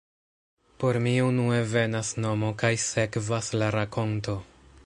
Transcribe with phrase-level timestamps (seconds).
[0.83, 4.41] Por mi unue venas nomo kaj sekvas la rakonto.